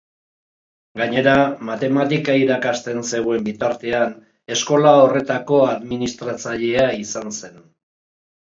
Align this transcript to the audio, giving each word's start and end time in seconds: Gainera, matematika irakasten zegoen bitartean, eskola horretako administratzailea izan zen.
Gainera, 1.01 1.33
matematika 1.67 2.37
irakasten 2.45 3.05
zegoen 3.17 3.45
bitartean, 3.49 4.15
eskola 4.57 4.95
horretako 5.03 5.61
administratzailea 5.75 6.89
izan 7.07 7.35
zen. 7.39 7.63